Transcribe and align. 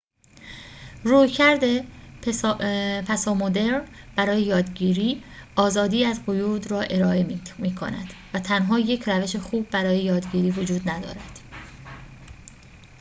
رویکرد 1.03 1.61
پسامدرن 3.07 3.87
برای 4.15 4.41
یادگیری 4.41 5.23
آزادی 5.55 6.05
از 6.05 6.25
قیود 6.25 6.71
را 6.71 6.81
ارائه 6.81 7.39
می‌کند 7.57 8.13
و 8.33 8.39
تنها 8.39 8.79
یک 8.79 9.03
روش 9.05 9.35
خوب 9.35 9.69
برای 9.69 9.97
یادگیری 10.03 10.51
وجود 10.51 10.89
ندارد 10.89 11.39